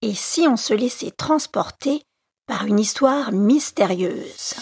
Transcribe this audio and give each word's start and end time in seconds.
Et 0.00 0.14
si 0.14 0.46
on 0.46 0.56
se 0.56 0.74
laissait 0.74 1.10
transporter 1.10 2.02
par 2.46 2.66
une 2.66 2.78
histoire 2.78 3.32
mystérieuse? 3.32 4.54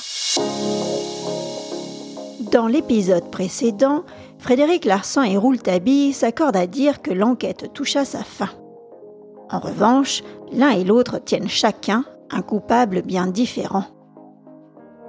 Dans 2.50 2.66
l'épisode 2.66 3.30
précédent, 3.30 4.04
Frédéric 4.38 4.86
Larsan 4.86 5.24
et 5.24 5.36
Rouletabille 5.36 6.14
s'accordent 6.14 6.56
à 6.56 6.66
dire 6.66 7.02
que 7.02 7.10
l'enquête 7.10 7.70
touche 7.74 7.96
à 7.96 8.06
sa 8.06 8.24
fin. 8.24 8.48
En 9.50 9.58
revanche, 9.58 10.22
l'un 10.52 10.70
et 10.70 10.84
l'autre 10.84 11.18
tiennent 11.18 11.50
chacun 11.50 12.06
un 12.30 12.40
coupable 12.40 13.02
bien 13.02 13.26
différent. 13.26 13.84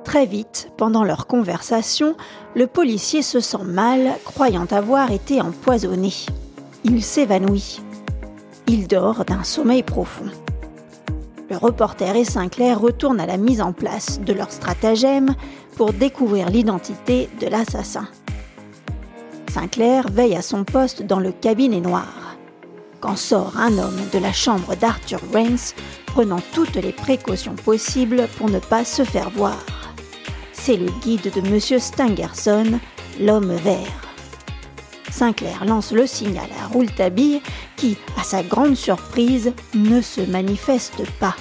Très 0.04 0.25
vite, 0.25 0.71
pendant 0.78 1.05
leur 1.05 1.28
conversation, 1.28 2.18
le 2.54 2.68
policier 2.68 3.21
se 3.21 3.39
sent 3.39 3.64
mal, 3.64 4.14
croyant 4.25 4.68
avoir 4.71 5.09
été 5.12 5.39
empoisonné. 5.39 6.12
Il 6.84 7.02
s'évanouit. 7.02 7.80
Il 8.70 8.88
dort 8.88 9.23
d'un 9.23 9.43
sommeil 9.43 9.81
profond. 9.81 10.25
Le 11.49 11.55
reporter 11.55 12.17
et 12.17 12.26
Sinclair 12.26 12.80
retournent 12.81 13.21
à 13.21 13.26
la 13.26 13.38
mise 13.38 13.62
en 13.62 13.71
place 13.71 14.20
de 14.20 14.34
leur 14.34 14.52
stratagème 14.52 15.35
pour 15.77 15.93
découvrir 15.93 16.49
l'identité 16.49 17.30
de 17.40 17.48
l'assassin. 17.48 18.07
Sinclair 19.49 20.09
veille 20.09 20.35
à 20.35 20.41
son 20.41 20.66
poste 20.66 21.03
dans 21.03 21.21
le 21.21 21.31
cabinet 21.31 21.80
noir. 21.80 22.35
Quand 22.99 23.16
sort 23.16 23.53
un 23.57 23.77
homme 23.77 24.02
de 24.12 24.20
la 24.20 24.34
chambre 24.34 24.76
d'Arthur 24.76 25.21
Rains, 25.34 25.73
prenant 26.07 26.41
toutes 26.54 26.76
les 26.76 26.91
précautions 26.91 27.55
possibles 27.55 28.27
pour 28.38 28.49
ne 28.49 28.59
pas 28.59 28.84
se 28.84 29.04
faire 29.04 29.29
voir. 29.29 29.65
C'est 30.52 30.76
le 30.76 30.91
guide 31.02 31.31
de 31.34 31.40
M. 31.40 31.79
Stangerson, 31.79 32.79
l'homme 33.21 33.54
vert. 33.54 34.06
Sinclair 35.11 35.66
lance 35.66 35.91
le 35.91 36.05
signal 36.05 36.47
à 36.61 36.67
Rouletabille 36.67 37.41
qui, 37.75 37.98
à 38.17 38.23
sa 38.23 38.43
grande 38.43 38.75
surprise, 38.75 39.53
ne 39.73 40.02
se 40.02 40.21
manifeste 40.21 41.03
pas. 41.20 41.35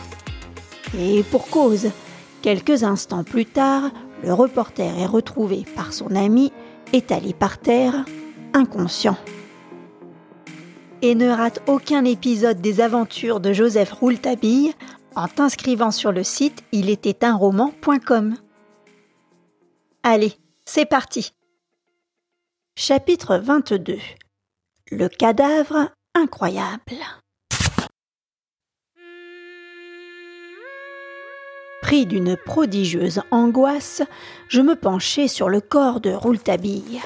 Et 0.98 1.22
pour 1.24 1.48
cause, 1.48 1.90
quelques 2.42 2.84
instants 2.84 3.24
plus 3.24 3.46
tard, 3.46 3.90
le 4.22 4.32
reporter 4.32 4.98
est 4.98 5.06
retrouvé 5.06 5.64
par 5.74 5.92
son 5.92 6.14
ami 6.14 6.52
étalé 6.92 7.34
par 7.34 7.58
terre, 7.58 8.04
inconscient. 8.54 9.16
Et 11.02 11.14
ne 11.14 11.28
rate 11.28 11.60
aucun 11.66 12.04
épisode 12.04 12.60
des 12.60 12.80
aventures 12.80 13.40
de 13.40 13.52
Joseph 13.52 13.92
Rouletabille 13.92 14.72
en 15.14 15.28
t'inscrivant 15.28 15.90
sur 15.90 16.12
le 16.12 16.22
site 16.22 16.62
il 16.72 16.88
était 16.88 17.24
un 17.24 17.34
roman.com. 17.34 18.36
Allez, 20.02 20.34
c'est 20.64 20.86
parti. 20.86 21.32
Chapitre 22.78 23.38
22 23.38 23.96
Le 24.90 25.08
cadavre 25.08 25.92
incroyable. 26.14 26.98
Pris 31.80 32.04
d'une 32.04 32.36
prodigieuse 32.36 33.22
angoisse, 33.30 34.02
je 34.48 34.60
me 34.60 34.76
penchai 34.76 35.26
sur 35.26 35.48
le 35.48 35.62
corps 35.62 36.02
de 36.02 36.10
Rouletabille. 36.10 37.00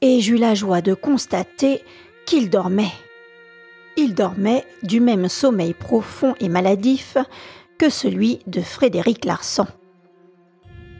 Et 0.00 0.22
j'eus 0.22 0.38
la 0.38 0.54
joie 0.54 0.80
de 0.80 0.94
constater 0.94 1.84
qu'il 2.24 2.48
dormait. 2.48 2.94
Il 3.98 4.14
dormait 4.14 4.64
du 4.82 5.00
même 5.00 5.28
sommeil 5.28 5.74
profond 5.74 6.34
et 6.40 6.48
maladif 6.48 7.18
que 7.76 7.90
celui 7.90 8.38
de 8.46 8.62
Frédéric 8.62 9.26
Larsan. 9.26 9.66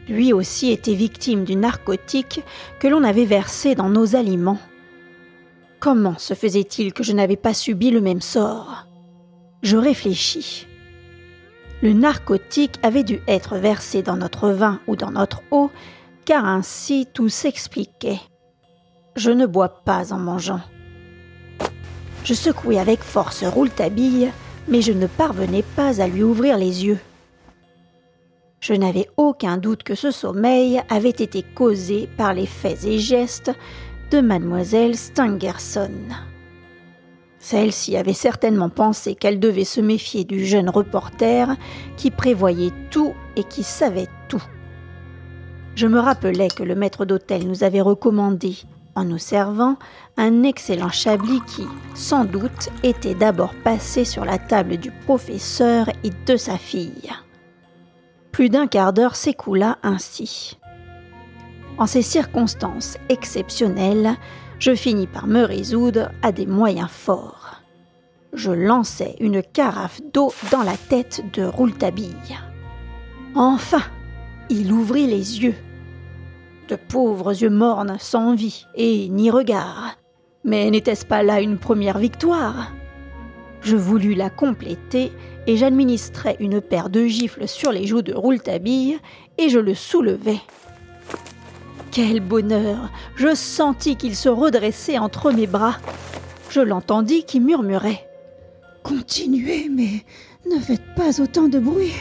Lui 0.08 0.33
aussi 0.33 0.70
était 0.70 0.94
victime 0.94 1.44
du 1.44 1.56
narcotique 1.56 2.42
que 2.78 2.88
l'on 2.88 3.05
avait 3.05 3.24
versé 3.24 3.74
dans 3.74 3.88
nos 3.88 4.16
aliments. 4.16 4.58
Comment 5.80 6.19
se 6.19 6.34
faisait-il 6.34 6.92
que 6.92 7.02
je 7.02 7.12
n'avais 7.12 7.36
pas 7.36 7.55
subi 7.55 7.91
le 7.91 8.00
même 8.00 8.20
sort? 8.20 8.86
Je 9.62 9.77
réfléchis. 9.77 10.66
Le 11.83 11.92
narcotique 11.92 12.78
avait 12.83 13.02
dû 13.02 13.20
être 13.28 13.56
versé 13.56 14.02
dans 14.02 14.16
notre 14.16 14.50
vin 14.50 14.80
ou 14.86 14.96
dans 14.96 15.11
notre 15.11 15.42
eau, 15.50 15.70
car 16.24 16.44
ainsi 16.44 17.06
tout 17.12 17.29
s'expliquait. 17.29 18.20
Je 19.17 19.30
ne 19.30 19.46
bois 19.46 19.68
pas 19.84 20.12
en 20.12 20.18
mangeant. 20.18 20.61
Je 22.24 22.34
secouai 22.34 22.79
avec 22.79 23.00
force 23.00 23.45
Rouletabille, 23.45 24.30
mais 24.68 24.80
je 24.80 24.92
ne 24.92 25.06
parvenais 25.06 25.64
pas 25.77 26.00
à 26.00 26.08
lui 26.08 26.23
ouvrir 26.23 26.56
les 26.56 26.86
yeux. 26.86 26.98
Je 28.67 28.73
n'avais 28.73 29.11
aucun 29.19 29.58
doute 29.58 29.83
que 29.83 29.95
ce 29.95 30.11
sommeil 30.11 30.80
avait 30.89 31.11
été 31.11 31.42
causé 31.42 32.08
par 32.17 32.33
les 32.33 32.47
faits 32.47 32.86
et 32.86 32.98
gestes 32.98 33.52
de 34.11 34.23
mademoiselle 34.23 34.97
Stangerson. 34.97 35.91
Celle-ci 37.39 37.95
avait 37.95 38.14
certainement 38.14 38.70
pensé 38.70 39.17
qu'elle 39.17 39.39
devait 39.39 39.64
se 39.64 39.83
méfier 39.83 40.24
du 40.24 40.47
jeune 40.47 40.70
reporter 40.70 41.58
qui 41.98 42.11
prévoyait 42.11 42.73
tout 42.91 43.13
et 43.36 43.45
qui 43.45 43.64
savait 43.64 44.08
tout. 44.29 44.42
Je 45.74 45.86
me 45.86 45.98
rappelais 45.98 46.48
que 46.48 46.63
le 46.63 46.74
maître 46.74 47.05
d'hôtel 47.05 47.47
nous 47.47 47.64
avait 47.64 47.83
recommandé, 47.83 48.57
en 48.95 49.05
nous 49.05 49.19
servant, 49.19 49.77
un 50.17 50.42
excellent 50.42 50.89
chablis 50.89 51.42
qui, 51.55 51.67
sans 51.95 52.24
doute, 52.24 52.70
était 52.83 53.14
d'abord 53.14 53.53
passé 53.63 54.07
sur 54.07 54.24
la 54.24 54.39
table 54.39 54.79
du 54.79 54.91
professeur 54.91 55.91
et 56.03 56.11
de 56.27 56.39
sa 56.39 56.57
fille. 56.57 57.11
Plus 58.34 58.48
d'un 58.48 58.67
quart 58.67 58.92
d'heure 58.92 59.14
s'écoula 59.14 59.78
ainsi. 59.84 60.58
En 61.78 61.86
ces 61.86 62.02
circonstances 62.02 62.98
exceptionnelles, 63.08 64.17
je 64.58 64.74
finis 64.74 65.06
par 65.06 65.28
me 65.28 65.45
résoudre 65.45 66.11
à 66.20 66.33
des 66.33 66.44
moyens 66.44 66.90
forts. 66.90 67.62
Je 68.33 68.50
lançai 68.50 69.14
une 69.20 69.40
carafe 69.40 70.00
d'eau 70.12 70.34
dans 70.50 70.64
la 70.64 70.77
tête 70.77 71.23
de 71.33 71.44
Rouletabille. 71.44 72.36
Enfin, 73.36 73.83
il 74.50 74.73
ouvrit 74.73 75.06
les 75.06 75.44
yeux. 75.44 75.55
De 76.68 76.74
pauvres 76.74 77.40
yeux 77.40 77.50
mornes, 77.50 77.98
sans 78.00 78.34
vie 78.34 78.67
et 78.74 79.08
ni 79.11 79.30
regard. 79.30 79.96
Mais 80.42 80.68
n'était-ce 80.73 81.06
pas 81.06 81.23
là 81.23 81.40
une 81.40 81.58
première 81.58 81.98
victoire? 81.98 82.73
Je 83.64 83.77
voulus 83.77 84.14
la 84.14 84.29
compléter 84.29 85.11
et 85.47 85.57
j'administrai 85.57 86.36
une 86.39 86.61
paire 86.61 86.91
de 86.91 87.07
gifles 87.07 87.48
sur 87.48 87.73
les 87.73 87.86
joues 87.86 88.02
de 88.02 88.13
Rouletabille 88.13 88.98
et 89.39 89.48
je 89.48 89.58
le 89.58 89.75
soulevai. 89.75 90.39
Quel 91.91 92.20
bonheur 92.20 92.91
Je 93.17 93.35
sentis 93.35 93.97
qu'il 93.97 94.17
se 94.17 94.29
redressait 94.29 94.98
entre 94.98 95.33
mes 95.33 95.47
bras. 95.47 95.77
Je 96.51 96.61
l'entendis 96.61 97.24
qui 97.24 97.41
murmurait. 97.41 98.07
Continuez, 98.83 99.70
mais 99.70 100.05
ne 100.45 100.61
faites 100.61 100.95
pas 100.95 101.23
autant 101.23 101.48
de 101.48 101.58
bruit. 101.58 101.95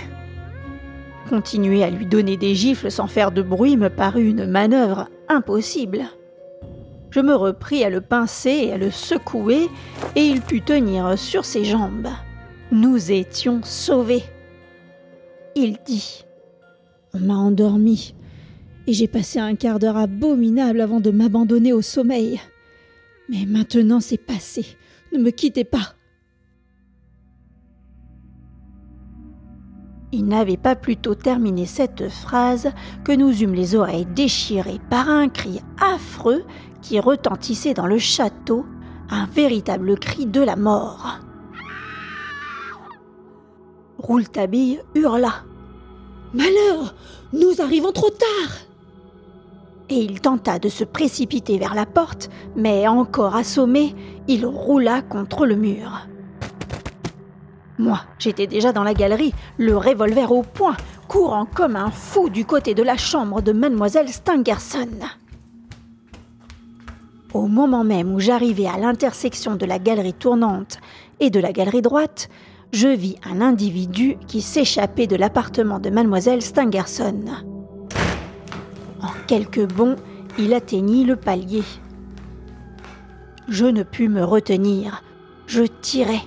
Continuer 1.29 1.83
à 1.83 1.89
lui 1.89 2.05
donner 2.05 2.35
des 2.35 2.55
gifles 2.55 2.91
sans 2.91 3.07
faire 3.07 3.31
de 3.31 3.41
bruit 3.41 3.77
me 3.77 3.89
parut 3.89 4.27
une 4.27 4.45
manœuvre 4.45 5.07
impossible. 5.29 6.09
Je 7.13 7.19
me 7.19 7.35
repris 7.35 7.83
à 7.83 7.91
le 7.91 8.01
pincer 8.01 8.49
et 8.49 8.73
à 8.73 8.77
le 8.79 8.89
secouer, 8.89 9.69
et 10.15 10.25
il 10.25 10.41
put 10.41 10.61
tenir 10.61 11.19
sur 11.19 11.45
ses 11.45 11.63
jambes. 11.63 12.07
Nous 12.71 13.11
étions 13.11 13.61
sauvés. 13.61 14.23
Il 15.55 15.77
dit 15.85 16.25
On 17.13 17.19
m'a 17.19 17.35
endormi 17.35 18.15
et 18.87 18.93
j'ai 18.93 19.07
passé 19.07 19.37
un 19.37 19.53
quart 19.53 19.77
d'heure 19.77 19.97
abominable 19.97 20.81
avant 20.81 20.99
de 20.99 21.11
m'abandonner 21.11 21.71
au 21.71 21.83
sommeil. 21.83 22.41
Mais 23.29 23.45
maintenant 23.45 23.99
c'est 23.99 24.17
passé. 24.17 24.65
Ne 25.13 25.19
me 25.19 25.29
quittez 25.29 25.65
pas. 25.65 25.93
Il 30.11 30.25
n'avait 30.25 30.57
pas 30.57 30.75
plutôt 30.75 31.13
terminé 31.13 31.67
cette 31.67 32.09
phrase 32.09 32.71
que 33.03 33.11
nous 33.11 33.43
eûmes 33.43 33.53
les 33.53 33.75
oreilles 33.75 34.07
déchirées 34.15 34.79
par 34.89 35.09
un 35.09 35.29
cri 35.29 35.59
affreux 35.79 36.43
qui 36.83 36.99
retentissait 36.99 37.73
dans 37.73 37.87
le 37.87 37.97
château, 37.97 38.65
un 39.09 39.25
véritable 39.25 39.97
cri 39.97 40.27
de 40.27 40.41
la 40.41 40.55
mort. 40.55 41.19
Rouletabille 43.97 44.81
hurla. 44.93 45.33
Malheur 46.33 46.93
Nous 47.31 47.61
arrivons 47.61 47.91
trop 47.91 48.09
tard 48.09 48.57
et 49.89 49.97
il 49.97 50.21
tenta 50.21 50.59
de 50.59 50.69
se 50.69 50.83
précipiter 50.83 51.57
vers 51.57 51.75
la 51.75 51.85
porte, 51.85 52.29
mais 52.55 52.87
encore 52.87 53.35
assommé, 53.35 53.95
il 54.27 54.45
roula 54.45 55.01
contre 55.01 55.45
le 55.45 55.55
mur. 55.55 56.07
Moi, 57.77 57.99
j'étais 58.17 58.47
déjà 58.47 58.71
dans 58.71 58.83
la 58.83 58.93
galerie, 58.93 59.33
le 59.57 59.75
revolver 59.75 60.31
au 60.31 60.43
poing, 60.43 60.75
courant 61.07 61.45
comme 61.45 61.75
un 61.75 61.91
fou 61.91 62.29
du 62.29 62.45
côté 62.45 62.73
de 62.73 62.83
la 62.83 62.97
chambre 62.97 63.41
de 63.41 63.51
mademoiselle 63.51 64.09
Stangerson. 64.09 64.89
Au 67.33 67.47
moment 67.47 67.83
même 67.83 68.13
où 68.13 68.19
j'arrivais 68.19 68.67
à 68.67 68.77
l'intersection 68.77 69.55
de 69.55 69.65
la 69.65 69.79
galerie 69.79 70.13
tournante 70.13 70.77
et 71.19 71.31
de 71.31 71.39
la 71.39 71.51
galerie 71.51 71.81
droite, 71.81 72.29
je 72.71 72.87
vis 72.87 73.15
un 73.23 73.41
individu 73.41 74.17
qui 74.27 74.41
s'échappait 74.41 75.07
de 75.07 75.15
l'appartement 75.15 75.79
de 75.79 75.89
mademoiselle 75.89 76.43
Stangerson. 76.43 77.25
En 79.01 79.09
quelques 79.25 79.67
bonds, 79.67 79.95
il 80.37 80.53
atteignit 80.53 81.05
le 81.05 81.15
palier. 81.15 81.63
Je 83.47 83.65
ne 83.65 83.81
pus 83.81 84.09
me 84.09 84.23
retenir. 84.23 85.03
Je 85.47 85.63
tirai. 85.63 86.21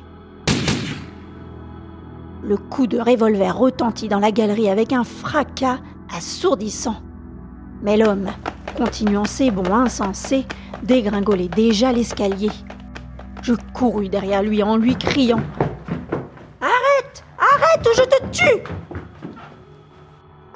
le 2.43 2.57
coup 2.57 2.87
de 2.87 2.99
revolver 2.99 3.57
retentit 3.57 4.09
dans 4.09 4.21
la 4.21 4.31
galerie 4.31 4.69
avec 4.69 4.93
un 4.93 5.03
fracas 5.03 5.79
assourdissant. 6.17 6.97
Mais 7.83 7.97
l'homme, 7.97 8.29
continuant 8.77 9.25
ses 9.25 9.51
bonds 9.51 9.75
insensés, 9.75 10.47
dégringolait 10.83 11.49
déjà 11.49 11.93
l'escalier. 11.93 12.51
Je 13.43 13.55
courus 13.75 14.11
derrière 14.11 14.43
lui 14.43 14.63
en 14.63 14.77
lui 14.77 14.97
criant 14.97 15.41
Arrête 16.61 17.25
Arrête 17.39 17.89
Je 17.97 18.03
te 18.03 18.31
tue 18.31 18.63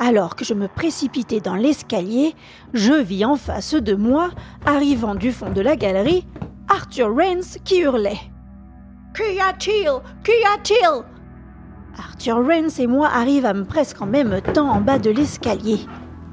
alors 0.02 0.34
que 0.34 0.46
je 0.46 0.55
me 0.55 0.67
précipitais 0.67 1.40
dans 1.40 1.55
l'escalier, 1.55 2.34
je 2.72 2.94
vis 2.94 3.26
en 3.26 3.37
face 3.37 3.75
de 3.75 3.94
moi, 3.94 4.31
arrivant 4.64 5.14
du 5.14 5.31
fond 5.31 5.50
de 5.50 5.61
la 5.61 5.76
galerie, 5.76 6.26
Arthur 6.70 7.14
Rains 7.14 7.58
qui 7.64 7.81
hurlait. 7.81 8.19
Qu'y 9.14 9.38
a-t-il 9.38 9.90
Qu'y 10.25 10.32
a-t-il? 10.55 11.05
Arthur 11.99 12.46
Rains 12.46 12.70
et 12.78 12.87
moi 12.87 13.11
arrivâmes 13.12 13.66
presque 13.66 14.00
en 14.00 14.06
même 14.06 14.40
temps 14.40 14.70
en 14.70 14.81
bas 14.81 14.99
de 14.99 15.11
l'escalier. 15.11 15.81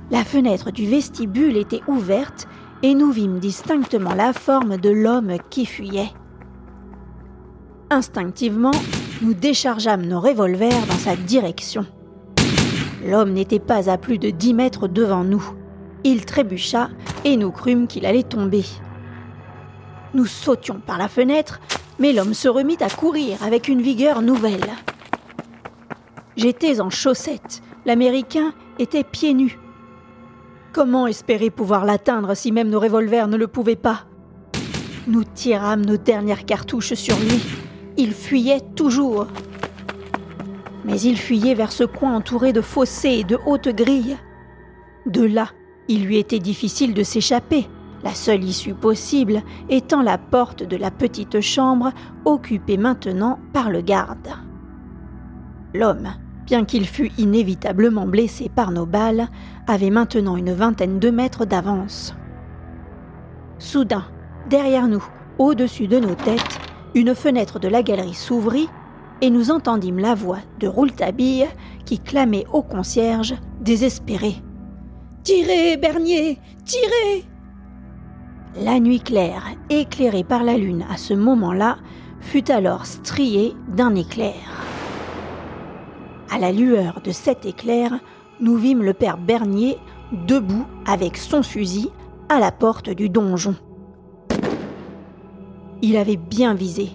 La 0.10 0.24
fenêtre 0.24 0.72
du 0.72 0.88
vestibule 0.88 1.58
était 1.58 1.82
ouverte 1.88 2.48
et 2.82 2.96
nous 2.96 3.12
vîmes 3.12 3.40
distinctement 3.40 4.14
la 4.14 4.32
forme 4.32 4.78
de 4.78 4.90
l'homme 4.90 5.36
qui 5.50 5.66
fuyait. 5.66 6.14
Instinctivement, 7.90 8.72
nous 9.22 9.34
déchargeâmes 9.34 10.06
nos 10.06 10.22
revolvers 10.22 10.86
dans 10.88 10.98
sa 10.98 11.18
direction. 11.18 11.86
L'homme 13.06 13.34
n'était 13.34 13.60
pas 13.60 13.90
à 13.90 13.98
plus 13.98 14.18
de 14.18 14.30
dix 14.30 14.54
mètres 14.54 14.88
devant 14.88 15.26
nous. 15.26 15.44
Il 16.06 16.26
trébucha 16.26 16.90
et 17.26 17.36
nous 17.36 17.52
crûmes 17.52 17.88
qu'il 17.88 18.06
allait 18.06 18.24
tomber. 18.24 18.64
Nous 20.14 20.26
sautions 20.26 20.80
par 20.86 20.98
la 20.98 21.10
fenêtre, 21.10 21.60
mais 22.00 22.14
l'homme 22.14 22.34
se 22.34 22.48
remit 22.48 22.78
à 22.80 22.90
courir 22.90 23.44
avec 23.44 23.68
une 23.68 23.82
vigueur 23.82 24.22
nouvelle. 24.22 24.70
J'étais 26.38 26.80
en 26.80 26.90
chaussettes, 26.90 27.62
l'Américain 27.86 28.54
était 28.80 29.04
pieds 29.04 29.34
nus. 29.34 29.58
Comment 30.78 31.08
espérer 31.08 31.50
pouvoir 31.50 31.86
l'atteindre 31.86 32.36
si 32.36 32.52
même 32.52 32.70
nos 32.70 32.80
revolvers 32.80 33.28
ne 33.28 33.36
le 33.36 33.48
pouvaient 33.48 33.76
pas? 33.76 34.02
Nous 35.08 35.24
tirâmes 35.24 35.84
nos 35.84 35.98
dernières 35.98 36.46
cartouches 36.46 36.94
sur 36.94 37.18
lui. 37.18 37.42
Il 37.98 38.14
fuyait 38.14 38.62
toujours 38.76 39.26
mais 40.86 41.02
il 41.02 41.18
fuyait 41.18 41.56
vers 41.56 41.72
ce 41.72 41.84
coin 41.84 42.16
entouré 42.16 42.54
de 42.54 42.62
fossés 42.62 43.10
et 43.10 43.24
de 43.24 43.40
hautes 43.48 43.70
grilles. 43.70 44.18
De 45.08 45.24
là, 45.24 45.50
il 45.88 46.06
lui 46.06 46.18
était 46.18 46.38
difficile 46.38 46.94
de 46.94 47.02
s'échapper, 47.02 47.68
la 48.04 48.14
seule 48.14 48.44
issue 48.44 48.76
possible 48.76 49.42
étant 49.70 50.04
la 50.04 50.20
porte 50.20 50.62
de 50.62 50.78
la 50.78 50.92
petite 50.92 51.42
chambre 51.42 51.92
occupée 52.24 52.78
maintenant 52.78 53.40
par 53.52 53.72
le 53.72 53.82
garde. 53.82 54.30
L'homme, 55.74 56.14
bien 56.48 56.64
qu'il 56.64 56.88
fût 56.88 57.12
inévitablement 57.18 58.08
blessé 58.08 58.50
par 58.50 58.72
nos 58.72 58.86
balles, 58.86 59.28
avait 59.68 59.90
maintenant 59.90 60.38
une 60.38 60.54
vingtaine 60.54 60.98
de 60.98 61.10
mètres 61.10 61.46
d'avance. 61.46 62.16
Soudain, 63.60 64.06
derrière 64.50 64.88
nous, 64.88 65.04
au-dessus 65.38 65.88
de 65.88 66.00
nos 66.00 66.16
têtes, 66.16 66.60
une 66.96 67.14
fenêtre 67.14 67.60
de 67.60 67.68
la 67.68 67.84
galerie 67.84 68.14
s'ouvrit 68.14 68.70
et 69.22 69.30
nous 69.30 69.52
entendîmes 69.52 70.00
la 70.00 70.16
voix 70.16 70.40
de 70.60 70.68
Rouletabille 70.68 71.48
qui 71.86 72.00
clamait 72.00 72.46
au 72.54 72.62
concierge, 72.62 73.36
désespéré. 73.60 74.36
Tirez, 75.24 75.76
Bernier, 75.76 76.40
tirez 76.64 77.26
La 78.56 78.80
nuit 78.80 79.02
claire, 79.02 79.44
éclairée 79.70 80.24
par 80.24 80.46
la 80.46 80.58
lune 80.58 80.86
à 80.90 80.96
ce 80.96 81.14
moment-là, 81.14 81.78
fut 82.22 82.50
alors 82.50 82.86
striée 82.86 83.54
d'un 83.76 83.96
éclair. 83.96 84.67
À 86.30 86.40
la 86.40 86.52
lueur 86.52 87.02
de 87.04 87.12
cet 87.12 87.46
éclair, 87.46 87.92
nous 88.40 88.58
vîmes 88.58 88.84
le 88.84 88.94
père 88.94 89.18
Bernier 89.18 89.78
debout 90.12 90.66
avec 90.86 91.18
son 91.18 91.42
fusil 91.42 91.90
à 92.30 92.40
la 92.40 92.52
porte 92.52 92.90
du 92.90 93.10
donjon. 93.10 93.56
Il 95.82 95.96
avait 95.96 96.18
bien 96.18 96.54
visé, 96.54 96.90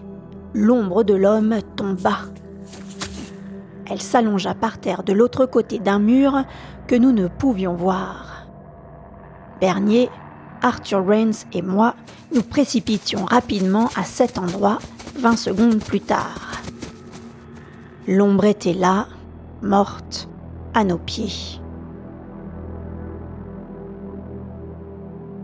l'ombre 0.55 1.03
de 1.03 1.15
l'homme 1.15 1.57
tomba. 1.77 2.19
Elle 3.91 4.03
s'allongea 4.03 4.55
par 4.55 4.79
terre 4.79 5.03
de 5.03 5.13
l'autre 5.13 5.47
côté 5.47 5.79
d'un 5.79 5.99
mur 5.99 6.45
que 6.87 6.95
nous 6.95 7.13
ne 7.13 7.29
pouvions 7.29 7.75
voir. 7.75 8.47
Bernier, 9.61 10.11
Arthur 10.61 11.07
Rains 11.07 11.47
et 11.53 11.63
moi 11.63 11.95
nous 12.35 12.43
précipitions 12.43 13.25
rapidement 13.25 13.89
à 13.97 14.05
cet 14.05 14.39
endroit 14.39 14.79
vingt 15.17 15.37
secondes 15.37 15.83
plus 15.83 16.01
tard. 16.01 16.63
L'ombre 18.07 18.47
était 18.47 18.73
là, 18.73 19.07
morte, 19.63 20.29
à 20.75 20.85
nos 20.85 20.99
pieds. 20.99 21.61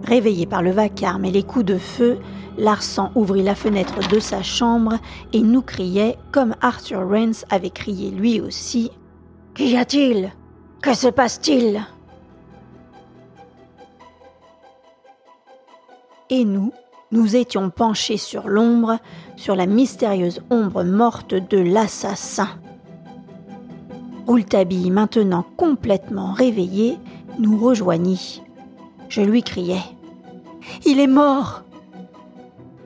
Réveillé 0.05 0.47
par 0.47 0.62
le 0.62 0.70
vacarme 0.70 1.25
et 1.25 1.31
les 1.31 1.43
coups 1.43 1.65
de 1.65 1.79
feu, 1.79 2.19
Larsan 2.56 3.12
ouvrit 3.15 3.43
la 3.43 3.55
fenêtre 3.55 4.00
de 4.09 4.19
sa 4.19 4.43
chambre 4.43 4.97
et 5.32 5.41
nous 5.41 5.62
criait, 5.62 6.17
comme 6.32 6.55
Arthur 6.61 7.09
Rance 7.09 7.44
avait 7.50 7.70
crié 7.70 8.11
lui 8.11 8.41
aussi 8.41 8.91
Qu'y 9.55 9.76
a-t-il? 9.76 10.32
Que 10.81 10.94
se 10.94 11.09
passe-t-il? 11.09 11.85
Et 16.31 16.44
nous, 16.44 16.73
nous 17.11 17.37
étions 17.37 17.70
penchés 17.70 18.19
sur 18.19 18.49
l'ombre, 18.49 18.99
sur 19.37 19.56
la 19.56 19.67
mystérieuse 19.67 20.43
ombre 20.50 20.85
morte 20.85 21.35
de 21.35 21.59
l'assassin. 21.59 22.49
Rouletabille, 24.29 24.91
maintenant 24.91 25.43
complètement 25.57 26.33
réveillé, 26.33 26.99
nous 27.39 27.57
rejoignit. 27.57 28.43
Je 29.09 29.23
lui 29.23 29.43
criai 29.43 29.81
Il 30.85 31.01
est 31.01 31.07
mort 31.07 31.65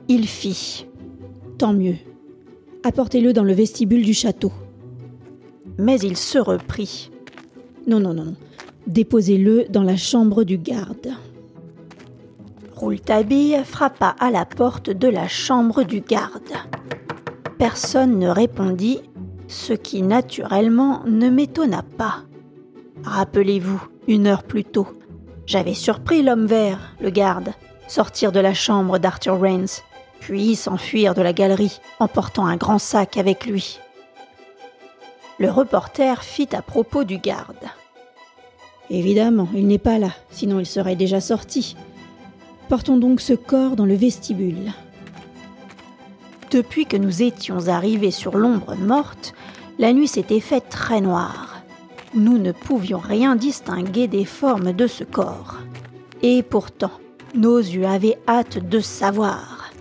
Il 0.07 0.25
fit 0.25 0.87
Tant 1.57 1.73
mieux. 1.73 1.97
Apportez-le 2.85 3.33
dans 3.33 3.43
le 3.43 3.51
vestibule 3.51 4.05
du 4.05 4.13
château. 4.13 4.53
Mais 5.77 5.99
il 5.99 6.15
se 6.15 6.37
reprit. 6.37 7.11
Non, 7.87 7.99
non, 7.99 8.13
non. 8.13 8.35
Déposez-le 8.87 9.65
dans 9.69 9.83
la 9.83 9.97
chambre 9.97 10.45
du 10.45 10.57
garde. 10.57 11.09
Rouletabille 12.73 13.59
frappa 13.65 14.15
à 14.17 14.31
la 14.31 14.45
porte 14.45 14.91
de 14.91 15.09
la 15.09 15.27
chambre 15.27 15.83
du 15.83 15.99
garde. 15.99 16.53
Personne 17.57 18.17
ne 18.17 18.29
répondit, 18.29 19.01
ce 19.53 19.73
qui 19.73 20.01
naturellement 20.01 21.01
ne 21.05 21.29
m'étonna 21.29 21.83
pas. 21.97 22.23
Rappelez-vous, 23.03 23.81
une 24.07 24.27
heure 24.27 24.43
plus 24.43 24.65
tôt, 24.65 24.87
j'avais 25.45 25.73
surpris 25.73 26.23
l'homme 26.23 26.45
vert, 26.45 26.95
le 26.99 27.09
garde, 27.09 27.53
sortir 27.87 28.31
de 28.31 28.39
la 28.39 28.53
chambre 28.53 28.97
d'Arthur 28.97 29.39
Rains, 29.39 29.81
puis 30.19 30.55
s'enfuir 30.55 31.13
de 31.13 31.21
la 31.21 31.33
galerie 31.33 31.79
en 31.99 32.07
portant 32.07 32.45
un 32.45 32.55
grand 32.55 32.79
sac 32.79 33.17
avec 33.17 33.45
lui. 33.45 33.79
Le 35.37 35.51
reporter 35.51 36.23
fit 36.23 36.49
à 36.53 36.61
propos 36.61 37.03
du 37.03 37.17
garde. 37.17 37.55
Évidemment, 38.89 39.49
il 39.53 39.67
n'est 39.67 39.77
pas 39.77 39.99
là, 39.99 40.11
sinon 40.31 40.59
il 40.59 40.65
serait 40.65 40.95
déjà 40.95 41.21
sorti. 41.21 41.75
Portons 42.69 42.97
donc 42.97 43.21
ce 43.21 43.33
corps 43.33 43.75
dans 43.75 43.85
le 43.85 43.95
vestibule. 43.95 44.71
Depuis 46.51 46.85
que 46.85 46.97
nous 46.97 47.23
étions 47.23 47.67
arrivés 47.67 48.11
sur 48.11 48.37
l'ombre 48.37 48.75
morte, 48.75 49.33
la 49.79 49.93
nuit 49.93 50.07
s'était 50.07 50.39
faite 50.39 50.69
très 50.69 51.01
noire 51.01 51.53
nous 52.13 52.37
ne 52.37 52.51
pouvions 52.51 52.99
rien 52.99 53.35
distinguer 53.35 54.07
des 54.07 54.25
formes 54.25 54.71
de 54.71 54.87
ce 54.87 55.03
corps. 55.03 55.57
Et 56.21 56.43
pourtant, 56.43 56.91
nos 57.35 57.57
yeux 57.57 57.85
avaient 57.85 58.17
hâte 58.27 58.57
de 58.69 58.79
savoir. 58.79 59.71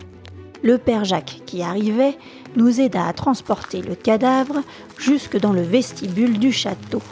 Le 0.62 0.78
père 0.78 1.04
Jacques 1.04 1.42
qui 1.44 1.62
arrivait 1.62 2.16
nous 2.56 2.80
aida 2.80 3.06
à 3.06 3.12
transporter 3.12 3.82
le 3.82 3.94
cadavre 3.94 4.62
jusque 4.98 5.38
dans 5.38 5.52
le 5.52 5.62
vestibule 5.62 6.38
du 6.38 6.52
château. 6.52 7.02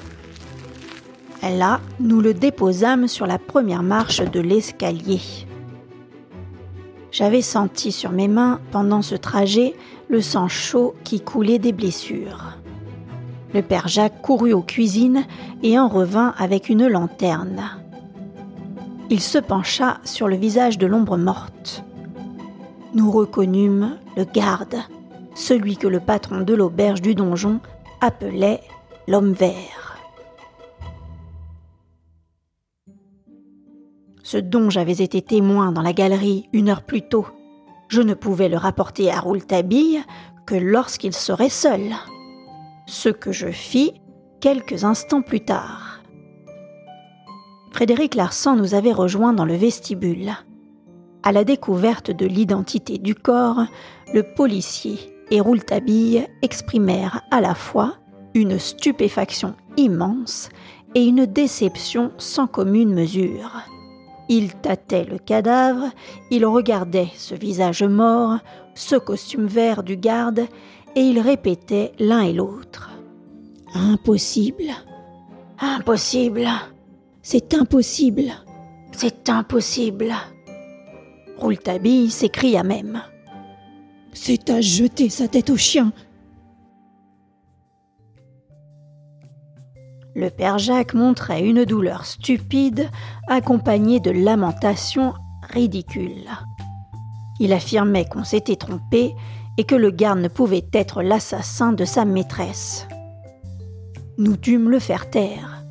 Là, 1.42 1.80
nous 1.98 2.20
le 2.20 2.34
déposâmes 2.34 3.08
sur 3.08 3.26
la 3.26 3.38
première 3.38 3.82
marche 3.82 4.22
de 4.22 4.40
l'escalier. 4.40 5.20
J'avais 7.12 7.42
senti 7.42 7.92
sur 7.92 8.12
mes 8.12 8.28
mains, 8.28 8.60
pendant 8.70 9.02
ce 9.02 9.16
trajet, 9.16 9.74
le 10.08 10.20
sang 10.20 10.48
chaud 10.48 10.94
qui 11.02 11.20
coulait 11.20 11.58
des 11.58 11.72
blessures. 11.72 12.59
Le 13.52 13.62
père 13.62 13.88
Jacques 13.88 14.22
courut 14.22 14.52
aux 14.52 14.62
cuisines 14.62 15.24
et 15.62 15.78
en 15.78 15.88
revint 15.88 16.34
avec 16.38 16.68
une 16.68 16.86
lanterne. 16.86 17.62
Il 19.10 19.20
se 19.20 19.38
pencha 19.38 19.98
sur 20.04 20.28
le 20.28 20.36
visage 20.36 20.78
de 20.78 20.86
l'ombre 20.86 21.16
morte. 21.16 21.82
Nous 22.94 23.10
reconnûmes 23.10 23.96
le 24.16 24.24
garde, 24.24 24.76
celui 25.34 25.76
que 25.76 25.88
le 25.88 25.98
patron 25.98 26.42
de 26.42 26.54
l'auberge 26.54 27.02
du 27.02 27.16
donjon 27.16 27.60
appelait 28.00 28.60
l'homme 29.08 29.32
vert. 29.32 29.98
Ce 34.22 34.36
dont 34.36 34.70
j'avais 34.70 35.02
été 35.02 35.22
témoin 35.22 35.72
dans 35.72 35.82
la 35.82 35.92
galerie 35.92 36.48
une 36.52 36.68
heure 36.68 36.82
plus 36.82 37.02
tôt, 37.02 37.26
je 37.88 38.00
ne 38.00 38.14
pouvais 38.14 38.48
le 38.48 38.56
rapporter 38.56 39.10
à 39.10 39.18
Rouletabille 39.18 40.04
que 40.46 40.54
lorsqu'il 40.54 41.12
serait 41.12 41.48
seul. 41.48 41.80
Ce 42.92 43.08
que 43.08 43.30
je 43.30 43.52
fis 43.52 43.92
quelques 44.40 44.82
instants 44.82 45.22
plus 45.22 45.44
tard. 45.44 46.00
Frédéric 47.70 48.16
Larsan 48.16 48.56
nous 48.56 48.74
avait 48.74 48.90
rejoints 48.90 49.32
dans 49.32 49.44
le 49.44 49.54
vestibule. 49.54 50.32
À 51.22 51.30
la 51.30 51.44
découverte 51.44 52.10
de 52.10 52.26
l'identité 52.26 52.98
du 52.98 53.14
corps, 53.14 53.62
le 54.12 54.24
policier 54.34 54.98
et 55.30 55.40
Rouletabille 55.40 56.26
exprimèrent 56.42 57.22
à 57.30 57.40
la 57.40 57.54
fois 57.54 57.94
une 58.34 58.58
stupéfaction 58.58 59.54
immense 59.76 60.48
et 60.96 61.06
une 61.06 61.26
déception 61.26 62.10
sans 62.18 62.48
commune 62.48 62.92
mesure. 62.92 63.52
Il 64.28 64.54
tâtait 64.54 65.04
le 65.04 65.18
cadavre, 65.18 65.90
il 66.32 66.44
regardait 66.44 67.10
ce 67.14 67.36
visage 67.36 67.84
mort, 67.84 68.38
ce 68.74 68.96
costume 68.96 69.46
vert 69.46 69.84
du 69.84 69.96
garde, 69.96 70.48
et 70.96 71.00
il 71.00 71.20
répétait 71.20 71.92
l'un 71.98 72.22
et 72.22 72.32
l'autre. 72.32 72.90
Impossible. 73.74 74.70
Impossible. 75.58 76.48
C'est 77.22 77.54
impossible. 77.54 78.32
C'est 78.92 79.28
impossible. 79.28 80.12
Rouletabille 81.38 82.10
s'écria 82.10 82.62
même. 82.62 83.02
C'est 84.12 84.50
à 84.50 84.60
jeter 84.60 85.08
sa 85.08 85.28
tête 85.28 85.50
au 85.50 85.56
chien. 85.56 85.92
Le 90.14 90.28
père 90.28 90.58
Jacques 90.58 90.94
montrait 90.94 91.42
une 91.42 91.64
douleur 91.64 92.04
stupide 92.04 92.90
accompagnée 93.28 94.00
de 94.00 94.10
lamentations 94.10 95.14
ridicules. 95.48 96.28
Il 97.38 97.52
affirmait 97.52 98.04
qu'on 98.04 98.24
s'était 98.24 98.56
trompé 98.56 99.14
et 99.60 99.64
que 99.64 99.74
le 99.74 99.90
garde 99.90 100.20
ne 100.20 100.28
pouvait 100.28 100.64
être 100.72 101.02
l'assassin 101.02 101.74
de 101.74 101.84
sa 101.84 102.06
maîtresse. 102.06 102.88
Nous 104.16 104.38
dûmes 104.38 104.70
le 104.70 104.78
faire 104.78 105.10
taire. 105.10 105.62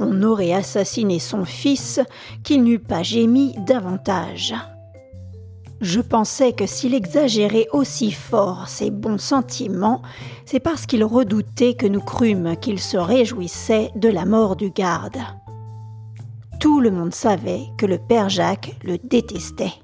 On 0.00 0.22
aurait 0.22 0.54
assassiné 0.54 1.18
son 1.18 1.44
fils 1.44 2.00
qu'il 2.42 2.62
n'eût 2.62 2.78
pas 2.78 3.02
gémi 3.02 3.54
davantage. 3.66 4.54
Je 5.82 6.00
pensais 6.00 6.54
que 6.54 6.64
s'il 6.64 6.94
exagérait 6.94 7.68
aussi 7.74 8.10
fort 8.10 8.70
ses 8.70 8.90
bons 8.90 9.20
sentiments, 9.20 10.00
c'est 10.46 10.58
parce 10.58 10.86
qu'il 10.86 11.04
redoutait 11.04 11.74
que 11.74 11.86
nous 11.86 12.00
crûmes 12.00 12.56
qu'il 12.56 12.80
se 12.80 12.96
réjouissait 12.96 13.90
de 13.96 14.08
la 14.08 14.24
mort 14.24 14.56
du 14.56 14.70
garde. 14.70 15.18
Tout 16.58 16.80
le 16.80 16.90
monde 16.90 17.12
savait 17.12 17.66
que 17.76 17.84
le 17.84 17.98
père 17.98 18.30
Jacques 18.30 18.74
le 18.82 18.96
détestait. 18.96 19.74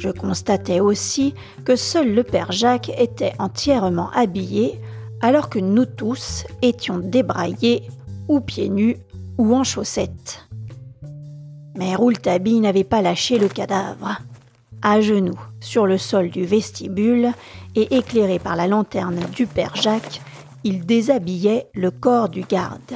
Je 0.00 0.08
constatais 0.08 0.80
aussi 0.80 1.34
que 1.66 1.76
seul 1.76 2.14
le 2.14 2.24
père 2.24 2.52
Jacques 2.52 2.90
était 2.96 3.34
entièrement 3.38 4.10
habillé, 4.12 4.80
alors 5.20 5.50
que 5.50 5.58
nous 5.58 5.84
tous 5.84 6.46
étions 6.62 6.98
débraillés, 6.98 7.82
ou 8.26 8.40
pieds 8.40 8.70
nus, 8.70 8.96
ou 9.36 9.54
en 9.54 9.62
chaussettes. 9.62 10.48
Mais 11.76 11.94
Rouletabille 11.94 12.60
n'avait 12.60 12.82
pas 12.82 13.02
lâché 13.02 13.38
le 13.38 13.48
cadavre 13.48 14.22
à 14.80 15.02
genoux 15.02 15.38
sur 15.60 15.86
le 15.86 15.98
sol 15.98 16.30
du 16.30 16.46
vestibule 16.46 17.32
et 17.74 17.96
éclairé 17.96 18.38
par 18.38 18.56
la 18.56 18.66
lanterne 18.66 19.20
du 19.34 19.46
père 19.46 19.76
Jacques, 19.76 20.22
il 20.64 20.86
déshabillait 20.86 21.68
le 21.74 21.90
corps 21.90 22.30
du 22.30 22.40
garde. 22.40 22.94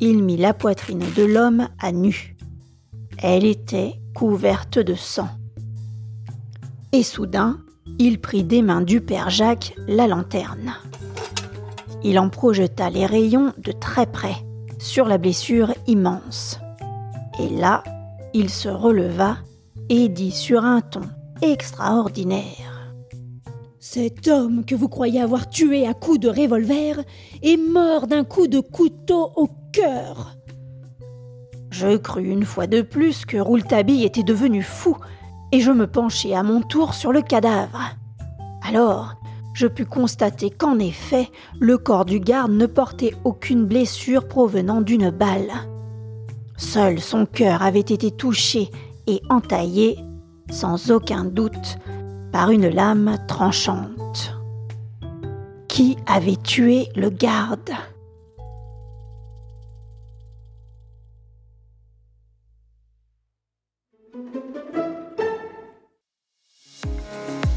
Il 0.00 0.22
mit 0.22 0.36
la 0.36 0.54
poitrine 0.54 1.04
de 1.16 1.24
l'homme 1.24 1.68
à 1.80 1.90
nu. 1.90 2.36
Elle 3.20 3.44
était 3.44 3.94
couverte 4.14 4.78
de 4.78 4.94
sang. 4.94 5.28
Et 6.92 7.02
soudain, 7.02 7.58
il 7.98 8.18
prit 8.20 8.44
des 8.44 8.62
mains 8.62 8.80
du 8.80 9.00
père 9.00 9.28
Jacques 9.28 9.74
la 9.86 10.06
lanterne. 10.06 10.74
Il 12.02 12.18
en 12.18 12.30
projeta 12.30 12.88
les 12.88 13.04
rayons 13.04 13.52
de 13.58 13.72
très 13.72 14.06
près 14.06 14.36
sur 14.78 15.06
la 15.06 15.18
blessure 15.18 15.74
immense. 15.86 16.58
Et 17.40 17.48
là, 17.50 17.82
il 18.32 18.48
se 18.48 18.68
releva 18.68 19.36
et 19.90 20.08
dit 20.08 20.30
sur 20.30 20.64
un 20.64 20.80
ton 20.80 21.02
extraordinaire. 21.42 22.94
Cet 23.80 24.28
homme 24.28 24.64
que 24.64 24.74
vous 24.74 24.88
croyez 24.88 25.20
avoir 25.20 25.48
tué 25.48 25.86
à 25.86 25.94
coups 25.94 26.20
de 26.20 26.28
revolver 26.28 27.02
est 27.42 27.56
mort 27.56 28.06
d'un 28.06 28.24
coup 28.24 28.46
de 28.46 28.60
couteau 28.60 29.30
au 29.36 29.48
cœur. 29.72 30.36
Je 31.70 31.96
crus 31.96 32.28
une 32.28 32.44
fois 32.44 32.66
de 32.66 32.82
plus 32.82 33.24
que 33.24 33.36
Rouletabille 33.36 34.04
était 34.04 34.22
devenu 34.22 34.62
fou, 34.62 34.96
et 35.52 35.60
je 35.60 35.70
me 35.70 35.86
penchai 35.86 36.34
à 36.34 36.42
mon 36.42 36.62
tour 36.62 36.94
sur 36.94 37.12
le 37.12 37.22
cadavre. 37.22 37.80
Alors, 38.66 39.14
je 39.54 39.66
pus 39.66 39.86
constater 39.86 40.50
qu'en 40.50 40.78
effet, 40.78 41.30
le 41.58 41.78
corps 41.78 42.04
du 42.04 42.20
garde 42.20 42.52
ne 42.52 42.66
portait 42.66 43.14
aucune 43.24 43.66
blessure 43.66 44.28
provenant 44.28 44.80
d'une 44.80 45.10
balle. 45.10 45.50
Seul 46.56 47.00
son 47.00 47.26
cœur 47.26 47.62
avait 47.62 47.80
été 47.80 48.10
touché 48.10 48.70
et 49.06 49.20
entaillé, 49.30 49.98
sans 50.50 50.90
aucun 50.90 51.24
doute, 51.24 51.78
par 52.30 52.50
une 52.50 52.68
lame 52.68 53.16
tranchante. 53.26 54.34
Qui 55.66 55.96
avait 56.06 56.36
tué 56.36 56.88
le 56.94 57.10
garde? 57.10 57.70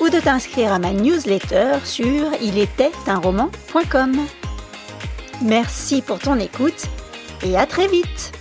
ou 0.00 0.08
de 0.08 0.20
t'inscrire 0.20 0.72
à 0.72 0.78
ma 0.78 0.92
newsletter 0.92 1.78
sur 1.84 2.32
ilétaitunroman.com. 2.40 4.16
Merci 5.42 6.02
pour 6.02 6.18
ton 6.18 6.38
écoute 6.38 6.86
et 7.42 7.56
à 7.56 7.66
très 7.66 7.86
vite 7.86 8.37